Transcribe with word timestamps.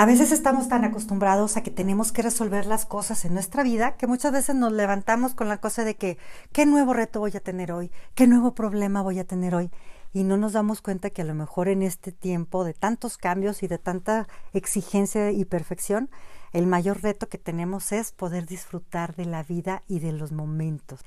A 0.00 0.06
veces 0.06 0.32
estamos 0.32 0.66
tan 0.66 0.82
acostumbrados 0.84 1.58
a 1.58 1.62
que 1.62 1.70
tenemos 1.70 2.10
que 2.10 2.22
resolver 2.22 2.64
las 2.64 2.86
cosas 2.86 3.26
en 3.26 3.34
nuestra 3.34 3.62
vida 3.62 3.98
que 3.98 4.06
muchas 4.06 4.32
veces 4.32 4.56
nos 4.56 4.72
levantamos 4.72 5.34
con 5.34 5.50
la 5.50 5.58
cosa 5.58 5.84
de 5.84 5.94
que, 5.96 6.16
¿qué 6.52 6.64
nuevo 6.64 6.94
reto 6.94 7.20
voy 7.20 7.36
a 7.36 7.40
tener 7.40 7.70
hoy? 7.70 7.92
¿Qué 8.14 8.26
nuevo 8.26 8.54
problema 8.54 9.02
voy 9.02 9.18
a 9.18 9.26
tener 9.26 9.54
hoy? 9.54 9.70
Y 10.14 10.24
no 10.24 10.38
nos 10.38 10.54
damos 10.54 10.80
cuenta 10.80 11.10
que 11.10 11.20
a 11.20 11.26
lo 11.26 11.34
mejor 11.34 11.68
en 11.68 11.82
este 11.82 12.12
tiempo 12.12 12.64
de 12.64 12.72
tantos 12.72 13.18
cambios 13.18 13.62
y 13.62 13.68
de 13.68 13.76
tanta 13.76 14.26
exigencia 14.54 15.32
y 15.32 15.44
perfección, 15.44 16.08
el 16.54 16.66
mayor 16.66 17.02
reto 17.02 17.28
que 17.28 17.36
tenemos 17.36 17.92
es 17.92 18.10
poder 18.10 18.46
disfrutar 18.46 19.14
de 19.16 19.26
la 19.26 19.42
vida 19.42 19.82
y 19.86 19.98
de 19.98 20.12
los 20.12 20.32
momentos. 20.32 21.00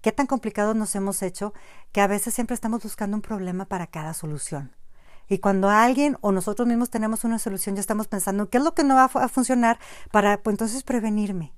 Qué 0.00 0.10
tan 0.10 0.26
complicados 0.26 0.74
nos 0.74 0.94
hemos 0.94 1.20
hecho 1.20 1.52
que 1.92 2.00
a 2.00 2.06
veces 2.06 2.32
siempre 2.32 2.54
estamos 2.54 2.82
buscando 2.82 3.14
un 3.14 3.20
problema 3.20 3.66
para 3.66 3.88
cada 3.88 4.14
solución. 4.14 4.77
Y 5.28 5.38
cuando 5.38 5.68
alguien 5.68 6.16
o 6.20 6.32
nosotros 6.32 6.66
mismos 6.66 6.90
tenemos 6.90 7.24
una 7.24 7.38
solución, 7.38 7.74
ya 7.74 7.80
estamos 7.80 8.08
pensando 8.08 8.48
qué 8.48 8.58
es 8.58 8.64
lo 8.64 8.74
que 8.74 8.84
no 8.84 8.94
va 8.94 9.04
a 9.04 9.28
funcionar 9.28 9.78
para 10.10 10.42
pues, 10.42 10.54
entonces 10.54 10.82
prevenirme. 10.82 11.52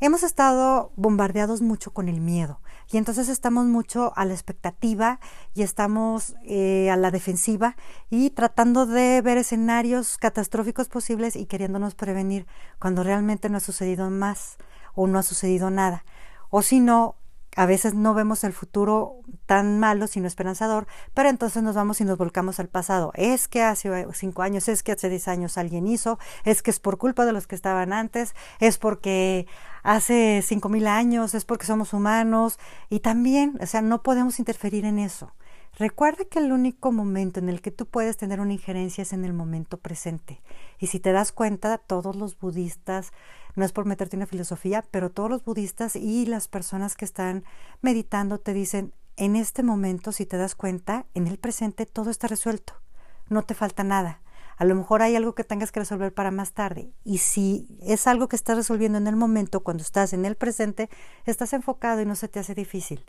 Hemos 0.00 0.24
estado 0.24 0.92
bombardeados 0.96 1.62
mucho 1.62 1.92
con 1.92 2.08
el 2.08 2.20
miedo 2.20 2.60
y 2.90 2.96
entonces 2.96 3.28
estamos 3.28 3.66
mucho 3.66 4.12
a 4.16 4.24
la 4.24 4.34
expectativa 4.34 5.20
y 5.54 5.62
estamos 5.62 6.34
eh, 6.42 6.90
a 6.90 6.96
la 6.96 7.10
defensiva 7.10 7.76
y 8.10 8.30
tratando 8.30 8.86
de 8.86 9.22
ver 9.22 9.38
escenarios 9.38 10.18
catastróficos 10.18 10.88
posibles 10.88 11.36
y 11.36 11.46
queriéndonos 11.46 11.94
prevenir 11.94 12.46
cuando 12.80 13.04
realmente 13.04 13.48
no 13.48 13.58
ha 13.58 13.60
sucedido 13.60 14.10
más 14.10 14.58
o 14.94 15.06
no 15.06 15.18
ha 15.18 15.22
sucedido 15.22 15.70
nada. 15.70 16.04
O 16.50 16.60
si 16.62 16.80
no, 16.80 17.16
a 17.56 17.66
veces 17.66 17.94
no 17.94 18.14
vemos 18.14 18.44
el 18.44 18.52
futuro 18.52 19.20
tan 19.46 19.78
malo, 19.78 20.06
sino 20.06 20.26
esperanzador, 20.26 20.86
pero 21.12 21.28
entonces 21.28 21.62
nos 21.62 21.74
vamos 21.74 22.00
y 22.00 22.04
nos 22.04 22.18
volcamos 22.18 22.60
al 22.60 22.68
pasado. 22.68 23.12
Es 23.14 23.48
que 23.48 23.62
hace 23.62 24.06
cinco 24.12 24.42
años, 24.42 24.68
es 24.68 24.82
que 24.82 24.92
hace 24.92 25.08
diez 25.08 25.28
años 25.28 25.58
alguien 25.58 25.86
hizo, 25.86 26.18
es 26.44 26.62
que 26.62 26.70
es 26.70 26.80
por 26.80 26.98
culpa 26.98 27.24
de 27.24 27.32
los 27.32 27.46
que 27.46 27.54
estaban 27.54 27.92
antes, 27.92 28.34
es 28.60 28.78
porque 28.78 29.46
hace 29.82 30.42
cinco 30.42 30.68
mil 30.68 30.86
años, 30.86 31.34
es 31.34 31.44
porque 31.44 31.66
somos 31.66 31.92
humanos 31.92 32.58
y 32.88 33.00
también, 33.00 33.58
o 33.60 33.66
sea, 33.66 33.82
no 33.82 34.02
podemos 34.02 34.38
interferir 34.38 34.84
en 34.84 34.98
eso. 34.98 35.32
Recuerda 35.76 36.24
que 36.24 36.38
el 36.38 36.52
único 36.52 36.92
momento 36.92 37.40
en 37.40 37.48
el 37.48 37.60
que 37.60 37.72
tú 37.72 37.86
puedes 37.86 38.16
tener 38.16 38.40
una 38.40 38.52
injerencia 38.52 39.02
es 39.02 39.12
en 39.12 39.24
el 39.24 39.32
momento 39.32 39.78
presente. 39.78 40.40
Y 40.78 40.86
si 40.86 41.00
te 41.00 41.10
das 41.10 41.32
cuenta, 41.32 41.78
todos 41.78 42.14
los 42.14 42.38
budistas, 42.38 43.12
no 43.56 43.64
es 43.64 43.72
por 43.72 43.84
meterte 43.84 44.16
una 44.16 44.26
filosofía, 44.26 44.84
pero 44.92 45.10
todos 45.10 45.30
los 45.30 45.44
budistas 45.44 45.96
y 45.96 46.26
las 46.26 46.46
personas 46.46 46.94
que 46.94 47.04
están 47.04 47.44
meditando 47.82 48.38
te 48.38 48.52
dicen, 48.54 48.92
en 49.16 49.34
este 49.34 49.64
momento, 49.64 50.12
si 50.12 50.26
te 50.26 50.36
das 50.36 50.54
cuenta, 50.54 51.06
en 51.14 51.26
el 51.26 51.38
presente 51.38 51.86
todo 51.86 52.10
está 52.10 52.28
resuelto, 52.28 52.74
no 53.28 53.42
te 53.42 53.54
falta 53.54 53.82
nada. 53.82 54.20
A 54.56 54.64
lo 54.64 54.76
mejor 54.76 55.02
hay 55.02 55.16
algo 55.16 55.34
que 55.34 55.42
tengas 55.42 55.72
que 55.72 55.80
resolver 55.80 56.14
para 56.14 56.30
más 56.30 56.52
tarde. 56.52 56.92
Y 57.04 57.18
si 57.18 57.66
es 57.82 58.06
algo 58.06 58.28
que 58.28 58.36
estás 58.36 58.56
resolviendo 58.56 58.98
en 58.98 59.08
el 59.08 59.16
momento, 59.16 59.64
cuando 59.64 59.82
estás 59.82 60.12
en 60.12 60.24
el 60.24 60.36
presente, 60.36 60.88
estás 61.26 61.52
enfocado 61.52 62.00
y 62.00 62.06
no 62.06 62.14
se 62.14 62.28
te 62.28 62.38
hace 62.38 62.54
difícil. 62.54 63.04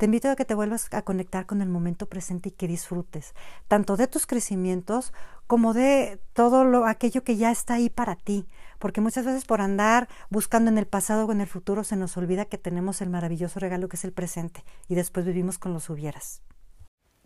Te 0.00 0.06
invito 0.06 0.30
a 0.30 0.34
que 0.34 0.46
te 0.46 0.54
vuelvas 0.54 0.88
a 0.92 1.02
conectar 1.02 1.44
con 1.44 1.60
el 1.60 1.68
momento 1.68 2.06
presente 2.06 2.48
y 2.48 2.52
que 2.52 2.66
disfrutes, 2.66 3.34
tanto 3.68 3.98
de 3.98 4.06
tus 4.06 4.24
crecimientos 4.24 5.12
como 5.46 5.74
de 5.74 6.18
todo 6.32 6.64
lo, 6.64 6.86
aquello 6.86 7.22
que 7.22 7.36
ya 7.36 7.50
está 7.50 7.74
ahí 7.74 7.90
para 7.90 8.16
ti. 8.16 8.46
Porque 8.78 9.02
muchas 9.02 9.26
veces 9.26 9.44
por 9.44 9.60
andar 9.60 10.08
buscando 10.30 10.70
en 10.70 10.78
el 10.78 10.86
pasado 10.86 11.26
o 11.26 11.32
en 11.32 11.42
el 11.42 11.46
futuro 11.46 11.84
se 11.84 11.96
nos 11.96 12.16
olvida 12.16 12.46
que 12.46 12.56
tenemos 12.56 13.02
el 13.02 13.10
maravilloso 13.10 13.60
regalo 13.60 13.90
que 13.90 13.96
es 13.96 14.04
el 14.04 14.14
presente 14.14 14.64
y 14.88 14.94
después 14.94 15.26
vivimos 15.26 15.58
con 15.58 15.74
los 15.74 15.90
hubieras. 15.90 16.40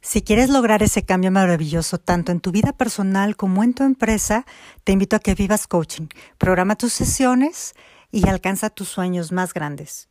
Si 0.02 0.22
quieres 0.22 0.50
lograr 0.50 0.82
ese 0.82 1.04
cambio 1.04 1.30
maravilloso 1.30 1.98
tanto 1.98 2.32
en 2.32 2.40
tu 2.40 2.50
vida 2.50 2.72
personal 2.72 3.36
como 3.36 3.62
en 3.62 3.74
tu 3.74 3.84
empresa, 3.84 4.46
te 4.82 4.90
invito 4.90 5.14
a 5.14 5.20
que 5.20 5.36
vivas 5.36 5.68
coaching. 5.68 6.08
Programa 6.38 6.74
tus 6.74 6.92
sesiones 6.92 7.74
y 8.10 8.28
alcanza 8.28 8.68
tus 8.68 8.88
sueños 8.88 9.30
más 9.30 9.54
grandes. 9.54 10.08